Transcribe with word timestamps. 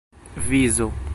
vizo 0.37 0.91